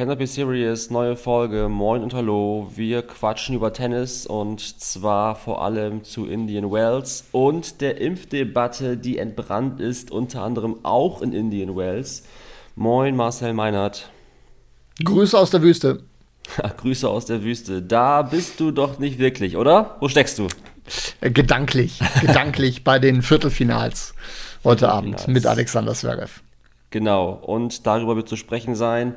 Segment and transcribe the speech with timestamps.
[0.00, 2.72] Be Serious, neue Folge, moin und hallo.
[2.74, 9.18] Wir quatschen über Tennis und zwar vor allem zu Indian Wells und der Impfdebatte, die
[9.18, 12.24] entbrannt ist, unter anderem auch in Indian Wells.
[12.76, 14.08] Moin Marcel Meinert.
[15.04, 16.02] Grüße aus der Wüste.
[16.78, 17.82] Grüße aus der Wüste.
[17.82, 19.96] Da bist du doch nicht wirklich, oder?
[20.00, 20.48] Wo steckst du?
[21.20, 24.14] Äh, Gedanklich, gedanklich bei den Viertelfinals
[24.64, 26.40] heute Abend mit Alexander Zverev.
[26.88, 29.14] Genau, und darüber wird zu sprechen sein.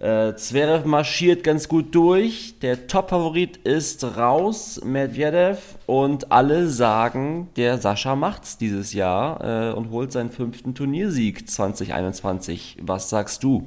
[0.00, 2.54] Äh, Zverev marschiert ganz gut durch.
[2.62, 5.58] Der Top-Favorit ist raus, Medvedev.
[5.84, 12.78] Und alle sagen, der Sascha macht's dieses Jahr äh, und holt seinen fünften Turniersieg 2021.
[12.80, 13.66] Was sagst du?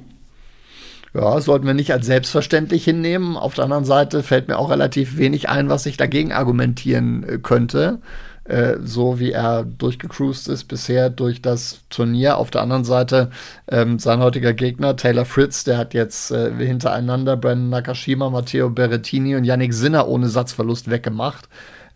[1.14, 3.36] Ja, sollten wir nicht als selbstverständlich hinnehmen.
[3.36, 7.38] Auf der anderen Seite fällt mir auch relativ wenig ein, was ich dagegen argumentieren äh,
[7.38, 8.00] könnte.
[8.44, 12.36] Äh, so wie er durchgecruised ist bisher durch das Turnier.
[12.36, 13.30] Auf der anderen Seite
[13.68, 19.34] ähm, sein heutiger Gegner, Taylor Fritz, der hat jetzt äh, hintereinander Brandon Nakashima, Matteo Berrettini
[19.36, 21.48] und Yannick Sinner ohne Satzverlust weggemacht.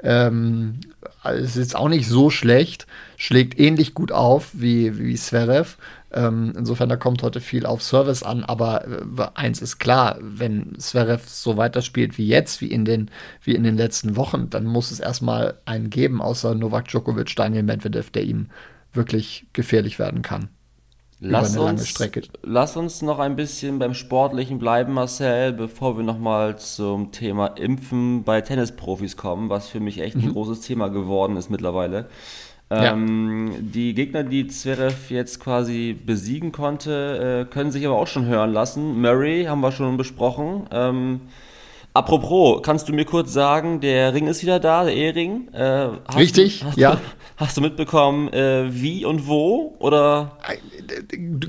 [0.03, 0.81] Ähm,
[1.25, 5.77] es ist auch nicht so schlecht, schlägt ähnlich gut auf wie, wie Zverev.
[6.11, 10.79] Ähm, insofern, da kommt heute viel auf Service an, aber äh, eins ist klar, wenn
[10.79, 13.11] Zverev so weiterspielt wie jetzt, wie in den,
[13.43, 17.63] wie in den letzten Wochen, dann muss es erstmal einen geben, außer Novak Djokovic, Daniel
[17.63, 18.47] Medvedev, der ihm
[18.93, 20.49] wirklich gefährlich werden kann.
[21.21, 21.99] Lass uns,
[22.43, 28.23] lass uns noch ein bisschen beim Sportlichen bleiben, Marcel, bevor wir nochmal zum Thema Impfen
[28.23, 30.33] bei Tennisprofis kommen, was für mich echt ein mhm.
[30.35, 32.07] großes Thema geworden ist mittlerweile.
[32.71, 33.59] Ähm, ja.
[33.61, 38.53] Die Gegner, die Zverev jetzt quasi besiegen konnte, äh, können sich aber auch schon hören
[38.53, 39.01] lassen.
[39.01, 40.67] Murray haben wir schon besprochen.
[40.71, 41.23] Ähm,
[41.99, 45.49] apropos, kannst du mir kurz sagen, der Ring ist wieder da, der Ehering?
[45.53, 46.95] Äh, Richtig, du, hast ja.
[46.95, 47.01] Du,
[47.37, 49.77] hast du mitbekommen, äh, wie und wo?
[49.81, 50.39] Oder?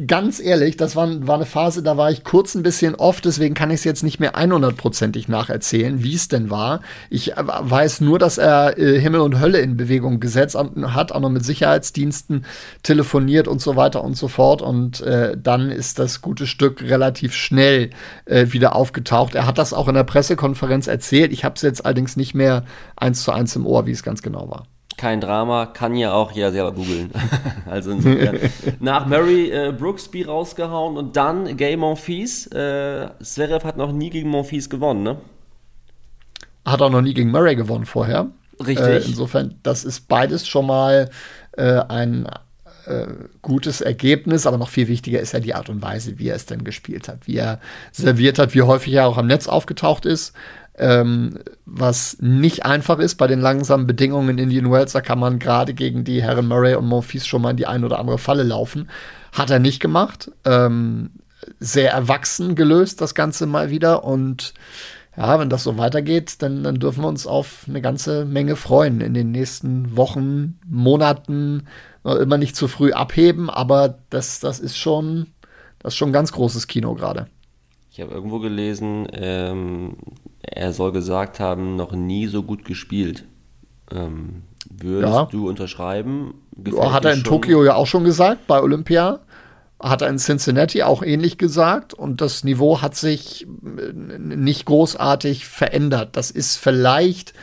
[0.08, 3.56] ganz ehrlich, das war, war, eine Phase, da war ich kurz ein bisschen off, deswegen
[3.56, 6.82] kann ich es jetzt nicht mehr 100%ig nacherzählen, wie es denn war.
[7.10, 11.20] Ich äh, weiß nur, dass er äh, Himmel und Hölle in Bewegung gesetzt hat, auch
[11.20, 12.46] noch mit Sicherheitsdiensten
[12.84, 14.62] telefoniert und so weiter und so fort.
[14.62, 17.92] Und äh, dann ist das gute Stück relativ schnell
[18.26, 19.36] äh, wieder aufgetaucht.
[19.36, 20.04] Er hat das auch in der
[20.40, 21.34] Pressekonferenz erzählt.
[21.34, 22.64] Ich habe es jetzt allerdings nicht mehr
[22.96, 24.66] eins zu eins im Ohr, wie es ganz genau war
[24.98, 27.10] kein Drama, kann ja auch jeder selber googeln.
[27.66, 28.38] also insofern.
[28.82, 32.48] Nach Murray äh, Brooksby rausgehauen und dann Gay Monfils.
[32.48, 35.16] Äh, Zverev hat noch nie gegen Monfils gewonnen, ne?
[36.66, 38.28] Hat auch noch nie gegen Murray gewonnen vorher.
[38.60, 38.86] Richtig.
[38.86, 41.10] Äh, insofern, das ist beides schon mal
[41.54, 42.28] äh, ein
[42.86, 43.08] äh,
[43.42, 46.46] gutes Ergebnis, aber noch viel wichtiger ist ja die Art und Weise, wie er es
[46.46, 47.60] denn gespielt hat, wie er
[47.92, 50.34] serviert hat, wie häufig er auch am Netz aufgetaucht ist
[50.80, 54.94] ähm, was nicht einfach ist bei den langsamen Bedingungen in Indian Wells.
[54.94, 57.86] Da kann man gerade gegen die Herren Murray und Monfils schon mal in die eine
[57.86, 58.90] oder andere Falle laufen.
[59.34, 60.32] Hat er nicht gemacht.
[60.46, 61.12] Ähm,
[61.60, 64.04] sehr erwachsen gelöst, das Ganze mal wieder.
[64.06, 64.54] Und
[65.18, 69.02] ja, wenn das so weitergeht, dann, dann dürfen wir uns auf eine ganze Menge freuen
[69.02, 71.68] in den nächsten Wochen, Monaten.
[72.04, 75.28] Immer nicht zu früh abheben, aber das, das ist schon,
[75.80, 77.28] das ist schon ein ganz großes Kino gerade.
[77.92, 79.98] Ich habe irgendwo gelesen, ähm,
[80.42, 83.26] er soll gesagt haben, noch nie so gut gespielt.
[83.92, 85.26] Ähm, würdest ja.
[85.26, 86.36] du unterschreiben?
[86.66, 87.26] Ja, hat er in schon?
[87.26, 89.20] Tokio ja auch schon gesagt, bei Olympia.
[89.82, 91.94] Hat er in Cincinnati auch ähnlich gesagt.
[91.94, 96.16] Und das Niveau hat sich äh, nicht großartig verändert.
[96.18, 97.34] Das ist vielleicht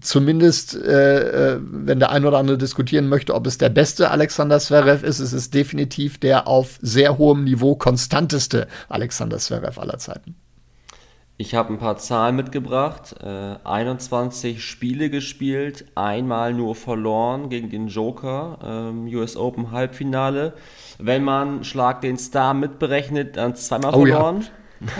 [0.00, 4.60] zumindest, äh, äh, wenn der ein oder andere diskutieren möchte, ob es der beste Alexander
[4.60, 10.36] Zverev ist, ist es definitiv der auf sehr hohem Niveau konstanteste Alexander Zverev aller Zeiten.
[11.40, 13.14] Ich habe ein paar Zahlen mitgebracht.
[13.22, 20.52] Äh, 21 Spiele gespielt, einmal nur verloren gegen den Joker, ähm, US Open Halbfinale.
[20.98, 24.48] Wenn man Schlag den Star mitberechnet, dann zweimal oh, verloren.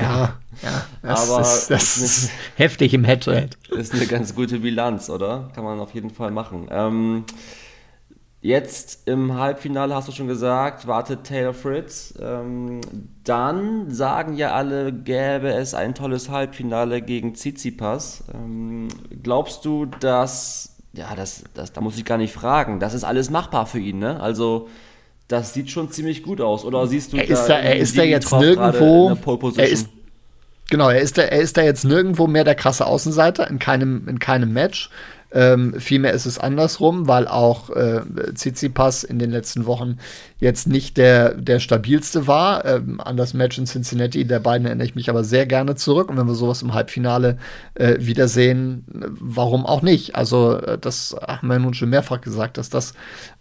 [0.00, 3.58] Ja, ja, das, aber ist, das ist heftig im Head-to-Head.
[3.68, 3.76] -Head.
[3.76, 5.50] Ist eine ganz gute Bilanz, oder?
[5.54, 6.68] Kann man auf jeden Fall machen.
[6.70, 7.24] Ähm,
[8.42, 12.14] Jetzt im Halbfinale hast du schon gesagt, wartet Taylor Fritz.
[12.18, 12.80] Ähm,
[13.22, 18.24] dann sagen ja alle, gäbe es ein tolles Halbfinale gegen Tsitsipas.
[18.32, 18.88] Ähm,
[19.22, 23.28] glaubst du, dass, ja, das, das, da muss ich gar nicht fragen, das ist alles
[23.28, 24.18] machbar für ihn, ne?
[24.20, 24.68] Also,
[25.28, 26.64] das sieht schon ziemlich gut aus.
[26.64, 29.16] Oder siehst du, er ist da, er ist da jetzt nirgendwo,
[29.56, 29.90] er ist,
[30.70, 34.06] Genau, er ist, da, er ist da jetzt nirgendwo mehr der krasse Außenseiter in keinem,
[34.08, 34.88] in keinem Match.
[35.32, 38.00] Ähm, vielmehr ist es andersrum, weil auch äh,
[38.34, 39.98] Tsitsipas in den letzten Wochen
[40.38, 42.64] jetzt nicht der, der stabilste war.
[42.64, 46.08] Ähm, an das Match in Cincinnati der beiden erinnere ich mich aber sehr gerne zurück.
[46.08, 47.38] Und wenn wir sowas im Halbfinale
[47.74, 48.84] äh, wiedersehen,
[49.20, 50.16] warum auch nicht?
[50.16, 52.94] Also, äh, das haben wir nun schon mehrfach gesagt, dass das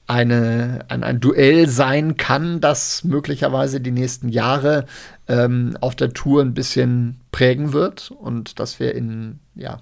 [0.09, 4.85] eine, ein, ein Duell sein kann, das möglicherweise die nächsten Jahre
[5.27, 9.81] ähm, auf der Tour ein bisschen prägen wird und dass wir in ja,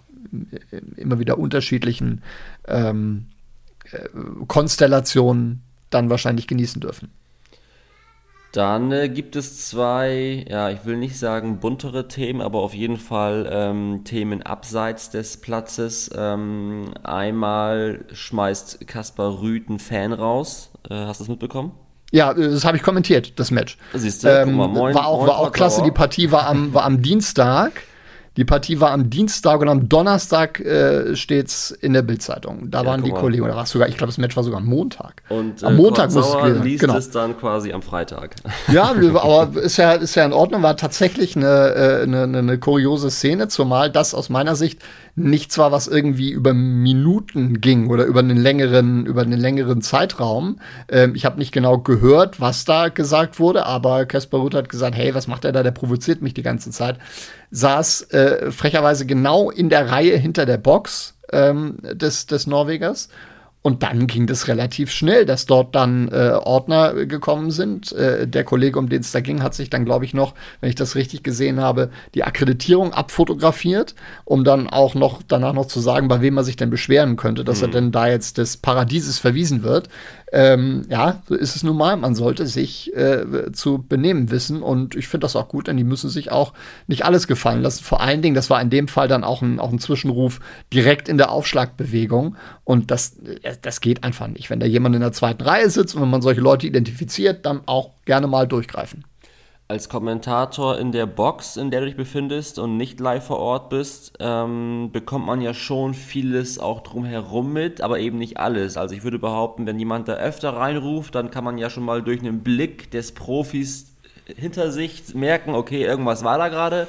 [0.97, 2.23] immer wieder unterschiedlichen
[2.67, 3.27] ähm,
[3.91, 4.09] äh,
[4.47, 7.09] Konstellationen dann wahrscheinlich genießen dürfen.
[8.53, 12.97] Dann äh, gibt es zwei, ja, ich will nicht sagen buntere Themen, aber auf jeden
[12.97, 16.09] Fall ähm, Themen abseits des Platzes.
[16.15, 20.71] Ähm, einmal schmeißt Kaspar Rüth einen Fan raus.
[20.89, 21.73] Äh, hast du das mitbekommen?
[22.11, 23.77] Ja, das habe ich kommentiert, das Match.
[23.93, 26.73] Siehst du, ähm, mal, moin, war auch, moin, war auch klasse, die Partie war am,
[26.73, 27.83] war am Dienstag.
[28.37, 32.69] Die Partie war am Dienstag und am Donnerstag äh, steht's in der Bildzeitung.
[32.69, 34.67] Da ja, waren die Kollegen, oder was sogar, ich glaube, das Match war sogar am
[34.67, 35.23] Montag.
[35.29, 36.97] Und am äh, Montag muss es liest genau.
[36.97, 38.35] es dann quasi am Freitag.
[38.67, 43.09] Ja, aber ist ja, ist ja in Ordnung, war tatsächlich eine, äh, eine, eine kuriose
[43.09, 44.81] Szene, zumal das aus meiner Sicht
[45.17, 50.59] nichts war, was irgendwie über Minuten ging oder über einen längeren, über einen längeren Zeitraum.
[50.89, 54.95] Ähm, ich habe nicht genau gehört, was da gesagt wurde, aber Caspar Ruth hat gesagt,
[54.95, 55.63] hey, was macht er da?
[55.63, 56.99] Der provoziert mich die ganze Zeit.
[57.49, 63.09] Saß äh, frecherweise genau in der Reihe hinter der Box ähm, des, des Norwegers
[63.67, 67.91] und dann ging das relativ schnell, dass dort dann äh, Ordner gekommen sind.
[67.91, 70.69] Äh, der Kollege, um den es da ging, hat sich dann, glaube ich, noch, wenn
[70.69, 73.93] ich das richtig gesehen habe, die Akkreditierung abfotografiert,
[74.23, 77.43] um dann auch noch danach noch zu sagen, bei wem er sich denn beschweren könnte,
[77.43, 77.65] dass mhm.
[77.65, 79.89] er denn da jetzt des Paradieses verwiesen wird.
[80.31, 81.95] Ähm, ja, so ist es nun mal.
[81.95, 85.85] Man sollte sich äh, zu benehmen wissen und ich finde das auch gut, denn die
[85.85, 86.53] müssen sich auch
[86.87, 87.83] nicht alles gefallen lassen.
[87.83, 90.41] Vor allen Dingen, das war in dem Fall dann auch ein, auch ein Zwischenruf
[90.73, 92.35] direkt in der Aufschlagbewegung
[92.65, 93.15] und das,
[93.57, 94.49] äh, das geht einfach nicht.
[94.49, 97.61] Wenn da jemand in der zweiten Reihe sitzt und wenn man solche Leute identifiziert, dann
[97.65, 99.03] auch gerne mal durchgreifen
[99.69, 103.69] als Kommentator in der Box, in der du dich befindest und nicht live vor Ort
[103.69, 108.77] bist, ähm, bekommt man ja schon vieles auch drumherum mit, aber eben nicht alles.
[108.77, 112.01] Also ich würde behaupten, wenn jemand da öfter reinruft, dann kann man ja schon mal
[112.01, 113.93] durch einen Blick des Profis
[114.25, 116.87] hinter sich merken, okay, irgendwas war da gerade.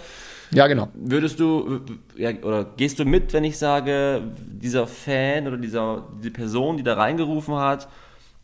[0.50, 0.88] Ja, genau.
[0.94, 1.80] Würdest du,
[2.16, 6.82] ja, oder gehst du mit, wenn ich sage, dieser Fan oder dieser, diese Person, die
[6.82, 7.88] da reingerufen hat,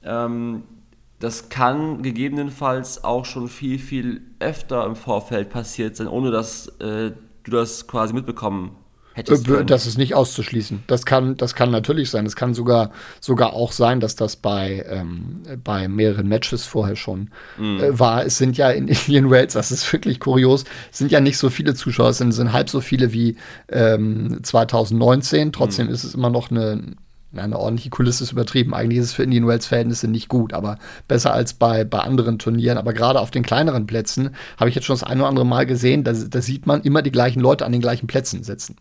[0.03, 0.65] ähm,
[1.19, 7.13] das kann gegebenenfalls auch schon viel, viel öfter im Vorfeld passiert sein, ohne dass äh,
[7.45, 8.77] du das quasi mitbekommen
[9.15, 9.49] hättest.
[9.49, 10.83] Äh, das ist nicht auszuschließen.
[10.87, 12.27] Das kann, das kann natürlich sein.
[12.27, 12.91] Es kann sogar,
[13.21, 17.81] sogar auch sein, dass das bei, ähm, bei mehreren Matches vorher schon mm.
[17.81, 18.27] äh, war.
[18.27, 21.75] Es sind ja in Indian Wells, das ist wirklich kurios, sind ja nicht so viele
[21.75, 23.37] Zuschauer, es sind, sind halb so viele wie
[23.71, 25.53] ähm, 2019.
[25.53, 25.91] Trotzdem mm.
[25.91, 26.97] ist es immer noch eine,
[27.37, 28.75] eine ordentliche Kulisse ist übertrieben.
[28.75, 30.79] Eigentlich ist es für Indian Wells Verhältnisse nicht gut, aber
[31.09, 32.79] besser als bei, bei anderen Turnieren.
[32.79, 35.67] Aber gerade auf den kleineren Plätzen habe ich jetzt schon das ein oder andere Mal
[35.67, 38.77] gesehen, da, da sieht man immer die gleichen Leute an den gleichen Plätzen sitzen.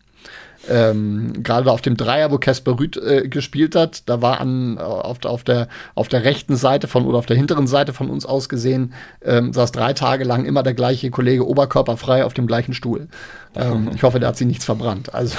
[0.68, 5.24] Ähm, gerade auf dem Dreier, wo Casper Rüth äh, gespielt hat, da war an, auf,
[5.24, 8.48] auf, der, auf der rechten Seite von oder auf der hinteren Seite von uns aus
[8.48, 13.08] gesehen, ähm, saß drei Tage lang immer der gleiche Kollege oberkörperfrei auf dem gleichen Stuhl.
[13.54, 15.14] Ähm, ich hoffe, der hat sich nichts verbrannt.
[15.14, 15.36] Also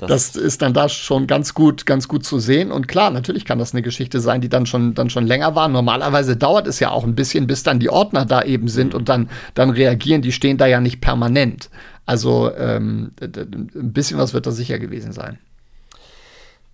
[0.00, 2.72] das, das, ist dann da schon ganz gut, ganz gut zu sehen.
[2.72, 5.68] Und klar, natürlich kann das eine Geschichte sein, die dann schon, dann schon länger war.
[5.68, 9.08] Normalerweise dauert es ja auch ein bisschen, bis dann die Ordner da eben sind und
[9.08, 10.22] dann, dann reagieren.
[10.22, 11.70] Die stehen da ja nicht permanent.
[12.10, 15.38] Also ähm, ein bisschen was wird da sicher gewesen sein.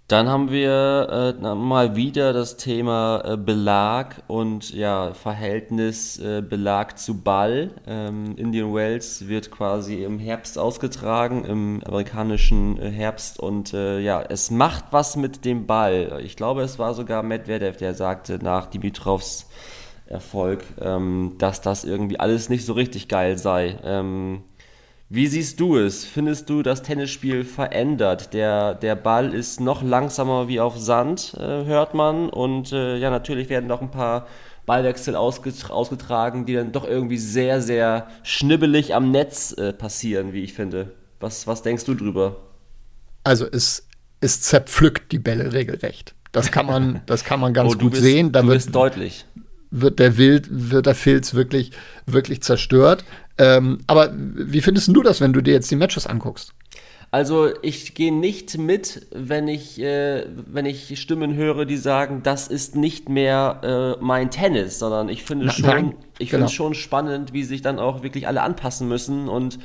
[0.08, 6.98] Dann haben wir äh, mal wieder das Thema äh, Belag und ja, Verhältnis äh, Belag
[6.98, 7.70] zu Ball.
[7.86, 14.22] Ähm, Indian Wells wird quasi im Herbst ausgetragen, im amerikanischen äh, Herbst und äh, ja,
[14.22, 16.18] es macht was mit dem Ball.
[16.24, 19.50] Ich glaube, es war sogar Medvedev, der sagte nach Dimitrovs
[20.06, 23.76] Erfolg, ähm, dass das irgendwie alles nicht so richtig geil sei.
[23.84, 24.44] Ähm,
[25.08, 26.04] wie siehst du es?
[26.04, 28.34] Findest du das Tennisspiel verändert?
[28.34, 32.28] Der, der Ball ist noch langsamer wie auf Sand, äh, hört man.
[32.28, 34.26] Und äh, ja, natürlich werden noch ein paar
[34.66, 40.54] Ballwechsel ausgetragen, die dann doch irgendwie sehr, sehr schnibbelig am Netz äh, passieren, wie ich
[40.54, 40.92] finde.
[41.20, 42.38] Was, was denkst du drüber?
[43.22, 43.86] Also es,
[44.20, 46.16] es zerpflückt die Bälle regelrecht.
[46.32, 48.32] Das kann man, das kann man ganz oh, gut bist, sehen.
[48.32, 49.25] Da du wird, bist deutlich.
[49.70, 51.70] Wird der Wild, wird der Filz wirklich,
[52.06, 53.04] wirklich zerstört.
[53.38, 56.52] Ähm, aber wie findest du das, wenn du dir jetzt die Matches anguckst?
[57.12, 62.48] Also ich gehe nicht mit, wenn ich, äh, wenn ich Stimmen höre, die sagen, das
[62.48, 66.40] ist nicht mehr äh, mein Tennis, sondern ich finde Na, schon, ich genau.
[66.40, 69.58] finde schon spannend, wie sich dann auch wirklich alle anpassen müssen und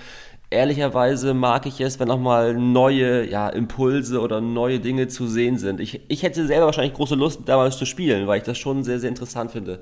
[0.51, 5.79] ehrlicherweise mag ich es, wenn nochmal neue ja, Impulse oder neue Dinge zu sehen sind.
[5.79, 8.99] Ich, ich hätte selber wahrscheinlich große Lust, damals zu spielen, weil ich das schon sehr,
[8.99, 9.81] sehr interessant finde.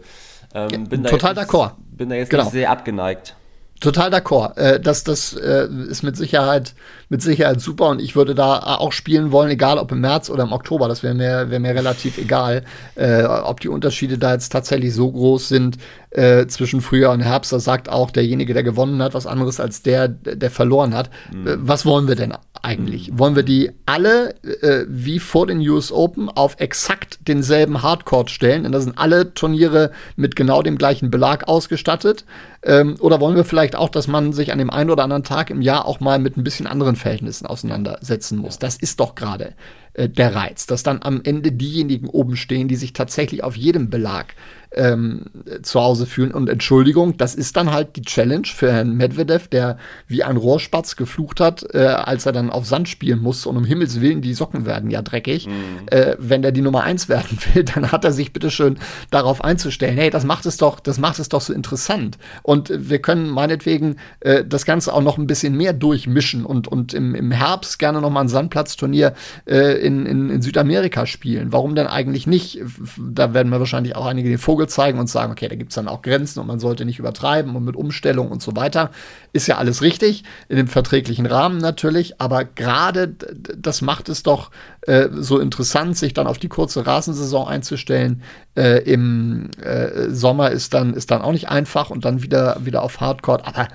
[0.54, 1.74] Ähm, bin total d'accord.
[1.92, 2.44] Bin da jetzt genau.
[2.44, 3.36] nicht sehr abgeneigt.
[3.80, 4.58] Total d'accord.
[4.58, 6.74] Äh, das das äh, ist mit Sicherheit,
[7.08, 10.44] mit Sicherheit super und ich würde da auch spielen wollen, egal ob im März oder
[10.44, 10.88] im Oktober.
[10.88, 12.64] Das wäre mir, wär mir relativ egal,
[12.96, 15.78] äh, ob die Unterschiede da jetzt tatsächlich so groß sind
[16.12, 17.52] äh, zwischen Frühjahr und Herbst.
[17.52, 21.10] Das sagt auch derjenige, der gewonnen hat, was anderes als der, der verloren hat.
[21.32, 21.48] Mhm.
[21.48, 23.12] Äh, was wollen wir denn eigentlich?
[23.12, 23.20] Mhm.
[23.20, 28.64] Wollen wir die alle äh, wie vor den US Open auf exakt denselben Hardcore stellen?
[28.64, 32.26] Denn da sind alle Turniere mit genau dem gleichen Belag ausgestattet.
[32.64, 35.50] Ähm, oder wollen wir vielleicht auch, dass man sich an dem einen oder anderen Tag
[35.50, 38.60] im Jahr auch mal mit ein bisschen anderen Verhältnissen auseinandersetzen muss?
[38.60, 39.54] Das ist doch gerade
[39.94, 43.90] äh, der Reiz, dass dann am Ende diejenigen oben stehen, die sich tatsächlich auf jedem
[43.90, 44.36] Belag
[44.72, 45.26] ähm,
[45.64, 46.32] zu Hause fühlen.
[46.32, 50.96] Und Entschuldigung, das ist dann halt die Challenge für Herrn Medvedev, der wie ein Rohrspatz
[50.96, 53.46] geflucht hat, äh, als er dann auf Sand spielen muss.
[53.46, 55.48] Und um Himmels Willen, die Socken werden ja dreckig.
[55.48, 55.88] Mhm.
[55.88, 58.78] Äh, wenn er die Nummer eins werden will, dann hat er sich bitteschön
[59.10, 59.98] darauf einzustellen.
[59.98, 62.18] Hey, das macht es doch, das macht es doch so interessant.
[62.50, 66.94] Und wir können meinetwegen äh, das Ganze auch noch ein bisschen mehr durchmischen und, und
[66.94, 69.14] im, im Herbst gerne noch mal ein Sandplatzturnier
[69.46, 71.52] äh, in, in, in Südamerika spielen.
[71.52, 72.60] Warum denn eigentlich nicht?
[72.98, 75.72] Da werden wir wahrscheinlich auch einige den Vogel Vogel zeigen und sagen, okay, da gibt
[75.72, 78.92] es dann auch Grenzen und man sollte nicht übertreiben und mit Umstellung und so weiter.
[79.32, 83.16] Ist ja alles richtig, in dem verträglichen Rahmen natürlich, aber gerade
[83.56, 84.52] das macht es doch
[84.82, 88.24] äh, so interessant, sich dann auf die kurze Rasensaison einzustellen.
[88.60, 92.84] Äh, Im äh, Sommer ist dann, ist dann auch nicht einfach und dann wieder, wieder
[92.84, 93.70] auf Hardcore, aber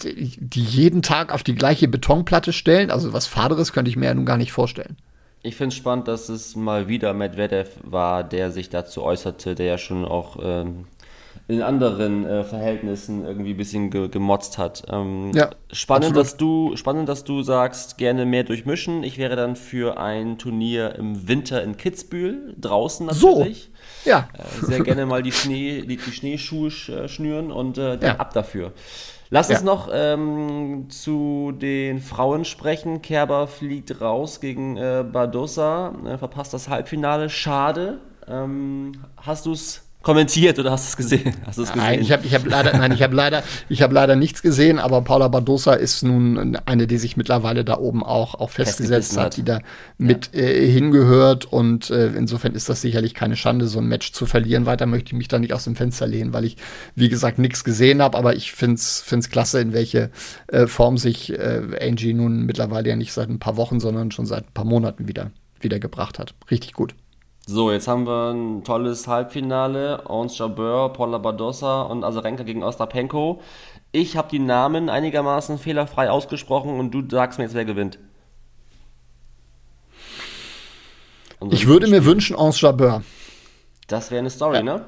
[0.00, 4.14] die jeden Tag auf die gleiche Betonplatte stellen, also was Faderes könnte ich mir ja
[4.14, 4.96] nun gar nicht vorstellen.
[5.42, 9.66] Ich finde es spannend, dass es mal wieder Medvedev war, der sich dazu äußerte, der
[9.66, 10.86] ja schon auch ähm,
[11.46, 14.84] in anderen äh, Verhältnissen irgendwie ein bisschen ge gemotzt hat.
[14.90, 19.02] Ähm, ja, spannend, dass du, spannend, dass du sagst, gerne mehr durchmischen.
[19.02, 23.70] Ich wäre dann für ein Turnier im Winter in Kitzbühel, draußen natürlich.
[24.04, 24.28] So, ja.
[24.32, 28.16] Äh, sehr gerne mal die, Schnee, die, die Schneeschuhe äh, schnüren und äh, ja.
[28.16, 28.72] ab dafür.
[29.28, 29.56] Lass ja.
[29.56, 33.02] uns noch ähm, zu den Frauen sprechen.
[33.02, 37.28] Kerber fliegt raus gegen äh, Bardosa, äh, verpasst das Halbfinale.
[37.28, 37.98] Schade.
[38.26, 41.34] Ähm, hast du es kommentiert oder hast du es gesehen?
[41.46, 41.72] Hast gesehen?
[41.76, 44.78] Nein, ich habe ich hab leider, nein, ich habe leider, ich habe leider nichts gesehen.
[44.78, 49.36] Aber Paula Badosa ist nun eine, die sich mittlerweile da oben auch, auch festgesetzt hat,
[49.36, 49.60] die da
[49.98, 50.42] mit ja.
[50.42, 51.46] äh, hingehört.
[51.46, 54.66] Und äh, insofern ist das sicherlich keine Schande, so ein Match zu verlieren.
[54.66, 56.56] Weiter möchte ich mich da nicht aus dem Fenster lehnen, weil ich,
[56.94, 58.16] wie gesagt, nichts gesehen habe.
[58.16, 60.10] Aber ich finde es klasse, in welche
[60.48, 64.26] äh, Form sich äh, Angie nun mittlerweile ja nicht seit ein paar Wochen, sondern schon
[64.26, 65.30] seit ein paar Monaten wieder,
[65.60, 66.34] wieder gebracht hat.
[66.50, 66.94] Richtig gut.
[67.46, 70.08] So, jetzt haben wir ein tolles Halbfinale.
[70.08, 73.42] Ons Jabeur, Paula Badosa und Azarenka gegen Ostapenko.
[73.92, 77.98] Ich habe die Namen einigermaßen fehlerfrei ausgesprochen und du sagst mir jetzt, wer gewinnt.
[81.50, 83.02] ich würde mir wünschen, Ons Jabeur.
[83.88, 84.62] Das wäre eine Story, ja.
[84.62, 84.86] ne?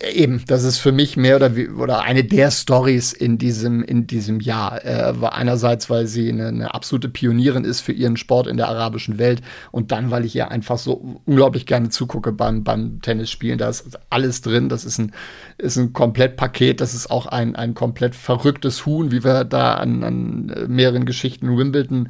[0.00, 4.08] Eben, das ist für mich mehr oder, wie, oder eine der Stories in diesem, in
[4.08, 4.84] diesem Jahr.
[4.84, 9.18] Äh, einerseits, weil sie eine, eine, absolute Pionierin ist für ihren Sport in der arabischen
[9.18, 13.58] Welt und dann, weil ich ihr einfach so unglaublich gerne zugucke beim, beim Tennisspielen.
[13.58, 14.68] Da ist alles drin.
[14.68, 15.12] Das ist ein,
[15.56, 16.80] ist ein Komplettpaket.
[16.80, 21.56] Das ist auch ein, ein komplett verrücktes Huhn, wie wir da an, an mehreren Geschichten
[21.56, 22.08] Wimbledon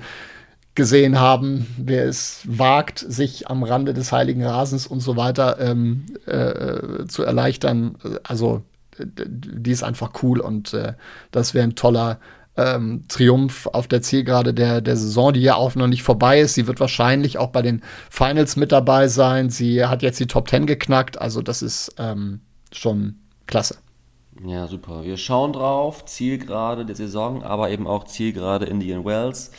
[0.76, 6.06] gesehen haben, wer es wagt, sich am Rande des heiligen Rasens und so weiter ähm,
[6.26, 7.96] äh, zu erleichtern.
[8.22, 8.62] Also
[8.98, 10.94] die ist einfach cool und äh,
[11.30, 12.18] das wäre ein toller
[12.56, 16.54] ähm, Triumph auf der Zielgerade der, der Saison, die ja auch noch nicht vorbei ist.
[16.54, 19.50] Sie wird wahrscheinlich auch bei den Finals mit dabei sein.
[19.50, 22.40] Sie hat jetzt die Top 10 geknackt, also das ist ähm,
[22.72, 23.16] schon
[23.46, 23.76] klasse.
[24.44, 25.04] Ja, super.
[25.04, 26.04] Wir schauen drauf.
[26.04, 29.50] Zielgerade der Saison, aber eben auch Zielgerade Indian Wells.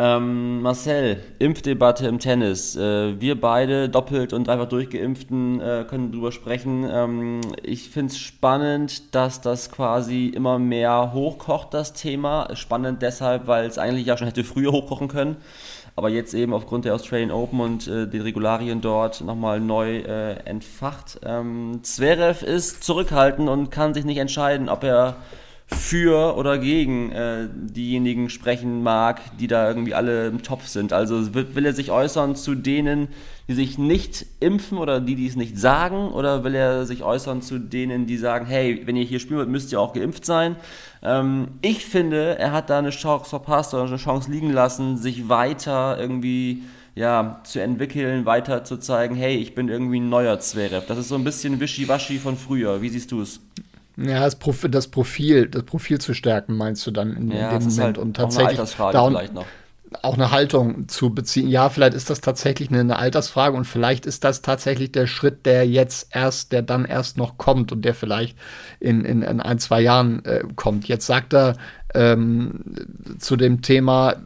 [0.00, 2.76] Ähm, Marcel, Impfdebatte im Tennis.
[2.76, 6.88] Äh, wir beide, doppelt und dreifach durchgeimpften, äh, können darüber sprechen.
[6.88, 12.48] Ähm, ich finde es spannend, dass das quasi immer mehr hochkocht, das Thema.
[12.54, 15.36] Spannend deshalb, weil es eigentlich ja schon hätte früher hochkochen können.
[15.96, 20.34] Aber jetzt eben aufgrund der Australian Open und äh, den Regularien dort nochmal neu äh,
[20.44, 21.18] entfacht.
[21.24, 25.16] Ähm, Zverev ist zurückhaltend und kann sich nicht entscheiden, ob er
[25.70, 30.94] für oder gegen äh, diejenigen sprechen mag, die da irgendwie alle im Topf sind.
[30.94, 33.08] Also will, will, er sich äußern zu denen,
[33.48, 37.42] die sich nicht impfen oder die, die es nicht sagen, oder will er sich äußern
[37.42, 40.56] zu denen, die sagen, hey, wenn ihr hier spielt, müsst ihr auch geimpft sein.
[41.02, 45.28] Ähm, ich finde, er hat da eine Chance verpasst oder eine Chance liegen lassen, sich
[45.28, 46.62] weiter irgendwie
[46.94, 50.86] ja, zu entwickeln, weiter zu zeigen, hey, ich bin irgendwie ein neuer Zverev.
[50.86, 52.80] Das ist so ein bisschen Wischiwaschi von früher.
[52.80, 53.40] Wie siehst du es?
[54.00, 57.58] Ja, das Profil, das Profil, das Profil zu stärken, meinst du dann in, ja, in
[57.58, 59.46] dem Moment halt und tatsächlich auch vielleicht noch
[60.02, 61.48] auch eine Haltung zu beziehen.
[61.48, 65.46] Ja, vielleicht ist das tatsächlich eine, eine, Altersfrage und vielleicht ist das tatsächlich der Schritt,
[65.46, 68.36] der jetzt erst, der dann erst noch kommt und der vielleicht
[68.80, 70.88] in, in, in ein, zwei Jahren äh, kommt.
[70.88, 71.56] Jetzt sagt er
[71.94, 72.60] ähm,
[73.18, 74.16] zu dem Thema,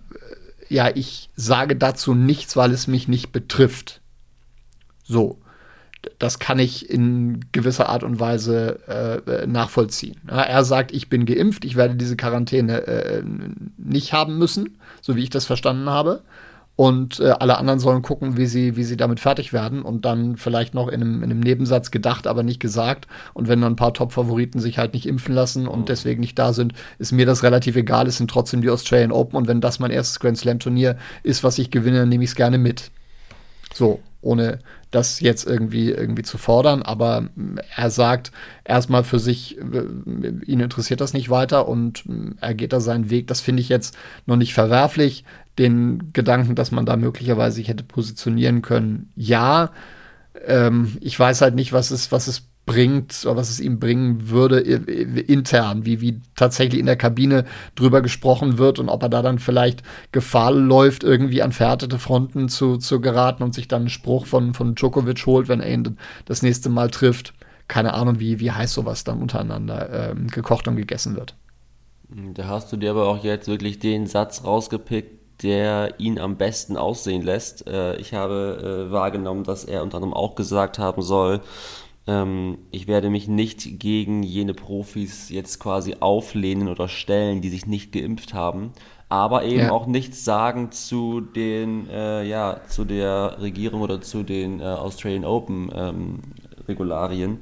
[0.68, 4.00] ja, ich sage dazu nichts, weil es mich nicht betrifft.
[5.04, 5.38] So
[6.18, 10.16] das kann ich in gewisser Art und Weise äh, nachvollziehen.
[10.28, 13.22] Ja, er sagt, ich bin geimpft, ich werde diese Quarantäne äh,
[13.76, 16.22] nicht haben müssen, so wie ich das verstanden habe.
[16.74, 20.36] Und äh, alle anderen sollen gucken, wie sie, wie sie damit fertig werden und dann
[20.36, 23.06] vielleicht noch in einem, in einem Nebensatz gedacht, aber nicht gesagt.
[23.34, 25.84] Und wenn dann ein paar Top-Favoriten sich halt nicht impfen lassen und mhm.
[25.84, 28.06] deswegen nicht da sind, ist mir das relativ egal.
[28.06, 31.58] Es sind trotzdem die Australian Open und wenn das mein erstes Grand Slam-Turnier ist, was
[31.58, 32.90] ich gewinne, dann nehme ich es gerne mit.
[33.74, 34.58] So, ohne
[34.92, 37.28] das jetzt irgendwie, irgendwie zu fordern, aber
[37.76, 38.30] er sagt
[38.64, 42.04] erstmal für sich, ihn interessiert das nicht weiter und
[42.40, 43.26] er geht da seinen Weg.
[43.26, 43.96] Das finde ich jetzt
[44.26, 45.24] noch nicht verwerflich.
[45.58, 49.70] Den Gedanken, dass man da möglicherweise sich hätte positionieren können, ja.
[50.46, 54.30] Ähm, ich weiß halt nicht, was es, was es bringt oder was es ihm bringen
[54.30, 59.20] würde intern, wie, wie tatsächlich in der Kabine drüber gesprochen wird und ob er da
[59.20, 63.88] dann vielleicht Gefahr läuft, irgendwie an verhärtete Fronten zu, zu geraten und sich dann einen
[63.90, 67.34] Spruch von, von Djokovic holt, wenn er ihn das nächste Mal trifft.
[67.68, 71.34] Keine Ahnung, wie, wie heiß sowas dann untereinander ähm, gekocht und gegessen wird.
[72.34, 76.76] Da hast du dir aber auch jetzt wirklich den Satz rausgepickt, der ihn am besten
[76.76, 77.66] aussehen lässt.
[77.66, 81.40] Äh, ich habe äh, wahrgenommen, dass er unter anderem auch gesagt haben soll,
[82.06, 87.66] ähm, ich werde mich nicht gegen jene Profis jetzt quasi auflehnen oder stellen, die sich
[87.66, 88.72] nicht geimpft haben,
[89.08, 89.72] aber eben ja.
[89.72, 95.24] auch nichts sagen zu den, äh, ja, zu der Regierung oder zu den äh, Australian
[95.24, 96.20] Open ähm,
[96.66, 97.38] Regularien.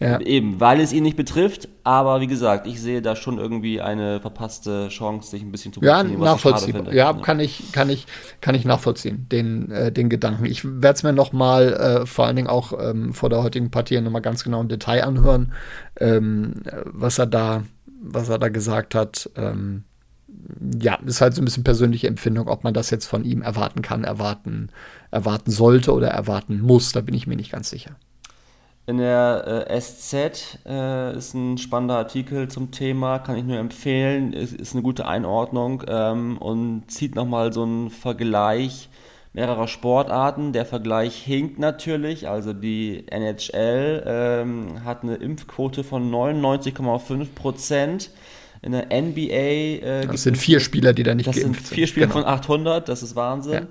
[0.00, 0.18] Ja.
[0.18, 4.18] Eben, weil es ihn nicht betrifft, aber wie gesagt, ich sehe da schon irgendwie eine
[4.18, 6.86] verpasste Chance, sich ein bisschen zu Ja, nachvollziehbar.
[6.86, 8.06] Ja, ja, kann ich, kann ich,
[8.40, 10.46] kann ich nachvollziehen, den, äh, den Gedanken.
[10.46, 13.70] Ich werde es mir noch mal äh, vor allen Dingen auch ähm, vor der heutigen
[13.70, 15.52] Partie noch mal ganz genau im Detail anhören,
[15.98, 16.54] ähm,
[16.86, 17.64] was er da,
[18.02, 19.28] was er da gesagt hat.
[19.36, 19.84] Ähm,
[20.80, 23.82] ja, ist halt so ein bisschen persönliche Empfindung, ob man das jetzt von ihm erwarten
[23.82, 24.70] kann, erwarten,
[25.10, 26.92] erwarten sollte oder erwarten muss.
[26.92, 27.96] Da bin ich mir nicht ganz sicher.
[28.90, 34.32] In der äh, SZ äh, ist ein spannender Artikel zum Thema, kann ich nur empfehlen.
[34.32, 38.88] Ist, ist eine gute Einordnung ähm, und zieht nochmal so einen Vergleich
[39.32, 40.52] mehrerer Sportarten.
[40.52, 48.10] Der Vergleich hinkt natürlich, also die NHL ähm, hat eine Impfquote von 99,5 Prozent.
[48.62, 49.22] In der NBA.
[49.22, 51.56] Äh, das sind vier Spieler, die da nicht geimpft sind.
[51.56, 52.22] Das sind vier Spieler genau.
[52.22, 53.52] von 800, das ist Wahnsinn.
[53.52, 53.66] Ja.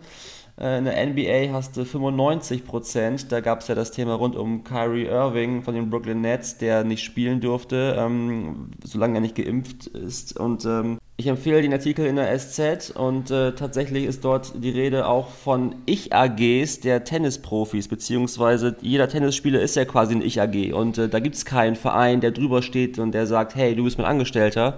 [0.59, 3.31] Äh, in der NBA hast du 95 Prozent.
[3.31, 6.83] Da gab es ja das Thema rund um Kyrie Irving von den Brooklyn Nets, der
[6.83, 10.37] nicht spielen durfte, ähm, solange er nicht geimpft ist.
[10.37, 14.69] Und ähm, ich empfehle den Artikel in der SZ und äh, tatsächlich ist dort die
[14.69, 20.97] Rede auch von Ich-AGs der Tennisprofis, beziehungsweise jeder Tennisspieler ist ja quasi ein Ich-AG und
[20.97, 23.97] äh, da gibt es keinen Verein, der drüber steht und der sagt, hey, du bist
[23.97, 24.77] mein Angestellter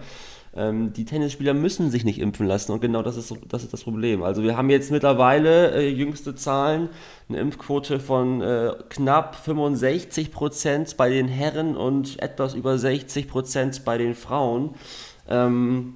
[0.53, 3.83] ähm, die Tennisspieler müssen sich nicht impfen lassen und genau das ist, das ist das
[3.83, 4.21] Problem.
[4.21, 6.89] Also wir haben jetzt mittlerweile äh, jüngste Zahlen,
[7.29, 13.85] eine Impfquote von äh, knapp 65 Prozent bei den Herren und etwas über 60 Prozent
[13.85, 14.71] bei den Frauen.
[15.29, 15.93] Ähm,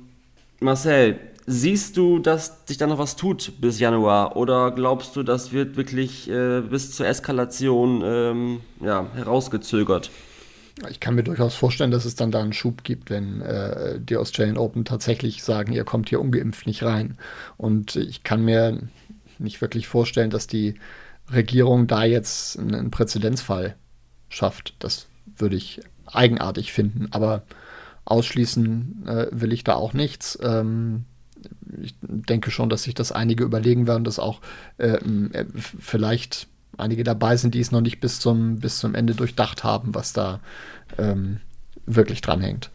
[0.62, 5.52] Marcel, siehst du, dass sich da noch was tut bis Januar oder glaubst du, das
[5.52, 10.12] wird wirklich äh, bis zur Eskalation ähm, ja, herausgezögert?
[10.90, 14.18] Ich kann mir durchaus vorstellen, dass es dann da einen Schub gibt, wenn äh, die
[14.18, 17.18] Australian Open tatsächlich sagen, ihr kommt hier ungeimpft nicht rein.
[17.56, 18.80] Und ich kann mir
[19.40, 20.76] nicht wirklich vorstellen, dass die
[21.32, 23.76] Regierung da jetzt einen Präzedenzfall
[24.28, 24.76] schafft.
[24.80, 25.08] Das
[25.38, 27.08] würde ich eigenartig finden.
[27.12, 27.44] Aber
[28.04, 30.38] ausschließen äh, will ich da auch nichts.
[30.42, 31.06] Ähm,
[31.82, 34.42] ich denke schon, dass sich das einige überlegen werden, das auch
[34.78, 34.98] äh,
[35.56, 39.96] vielleicht einige dabei sind, die es noch nicht bis zum, bis zum Ende durchdacht haben,
[39.96, 40.40] was da
[40.98, 41.40] ähm,
[41.86, 42.72] wirklich dranhängt.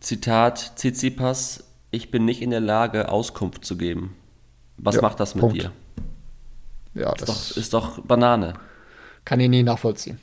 [0.00, 4.16] Zitat Tsitsipas, ich bin nicht in der Lage, Auskunft zu geben.
[4.76, 5.56] Was ja, macht das mit Punkt.
[5.56, 5.72] dir?
[6.94, 8.54] Ja, ist das doch, ist doch Banane.
[9.24, 10.18] Kann ich nie nachvollziehen.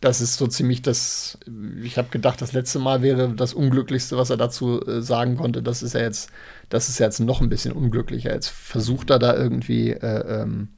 [0.00, 1.38] Das ist so ziemlich das.
[1.82, 5.62] Ich habe gedacht, das letzte Mal wäre das Unglücklichste, was er dazu äh, sagen konnte.
[5.62, 6.30] Das ist ja jetzt,
[6.68, 8.32] das ist ja jetzt noch ein bisschen unglücklicher.
[8.32, 10.68] Jetzt versucht er da irgendwie äh, ähm,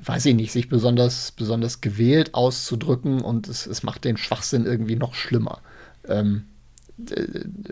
[0.00, 4.96] weiß ich nicht, sich besonders, besonders gewählt auszudrücken und es, es macht den Schwachsinn irgendwie
[4.96, 5.60] noch schlimmer.
[6.06, 6.44] Ähm,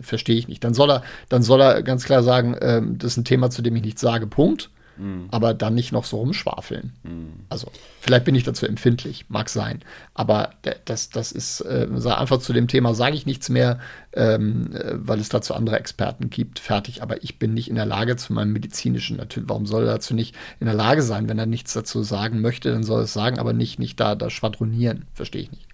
[0.00, 0.62] Verstehe ich nicht.
[0.62, 3.60] Dann soll er, dann soll er ganz klar sagen, ähm, das ist ein Thema, zu
[3.60, 4.70] dem ich nichts sage, Punkt.
[4.96, 5.28] Mhm.
[5.30, 6.92] aber dann nicht noch so rumschwafeln.
[7.02, 7.32] Mhm.
[7.48, 9.82] Also, vielleicht bin ich dazu empfindlich, mag sein.
[10.14, 10.50] Aber
[10.84, 13.78] das, das ist äh, einfach zu dem Thema sage ich nichts mehr,
[14.12, 16.58] ähm, äh, weil es dazu andere Experten gibt.
[16.58, 17.02] Fertig.
[17.02, 20.14] Aber ich bin nicht in der Lage zu meinem medizinischen, natürlich, warum soll er dazu
[20.14, 21.28] nicht in der Lage sein?
[21.28, 24.14] Wenn er nichts dazu sagen möchte, dann soll er es sagen, aber nicht, nicht da,
[24.14, 25.04] da schwadronieren.
[25.14, 25.66] Verstehe ich nicht.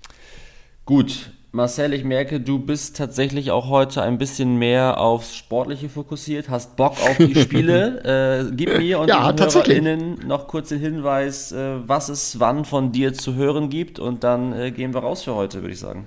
[0.85, 6.49] Gut, Marcel, ich merke, du bist tatsächlich auch heute ein bisschen mehr aufs Sportliche fokussiert,
[6.49, 8.49] hast Bock auf die Spiele.
[8.49, 12.65] äh, gib mir und ja, den HörerInnen noch kurz den Hinweis, äh, was es wann
[12.65, 15.81] von dir zu hören gibt und dann äh, gehen wir raus für heute, würde ich
[15.81, 16.07] sagen.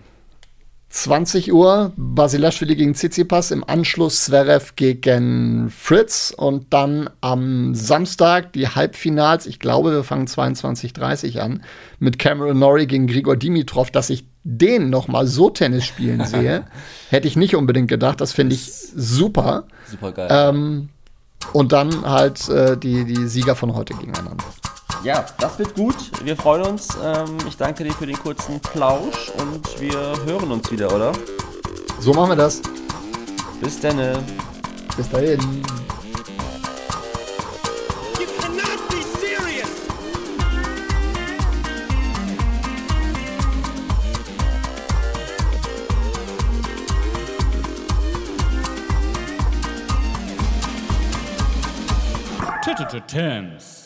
[0.89, 8.69] 20 Uhr Basilashvili gegen Tsitsipas, im Anschluss Zverev gegen Fritz und dann am Samstag die
[8.69, 9.45] Halbfinals.
[9.45, 11.61] Ich glaube, wir fangen 22:30 an
[11.99, 16.63] mit Cameron Norrie gegen Grigor Dimitrov, dass ich den noch mal so Tennis spielen sehe,
[17.09, 18.21] hätte ich nicht unbedingt gedacht.
[18.21, 19.65] Das finde ich super.
[19.89, 20.27] Super geil.
[20.31, 20.89] Ähm,
[21.51, 24.45] und dann halt äh, die, die Sieger von heute gegeneinander.
[25.03, 25.95] Ja, das wird gut.
[26.23, 26.89] Wir freuen uns.
[27.03, 31.11] Ähm, ich danke dir für den kurzen Plausch und wir hören uns wieder, oder?
[31.99, 32.61] So machen wir das.
[33.61, 33.97] Bis dann.
[34.97, 35.39] Bis dahin.
[53.01, 53.84] terms.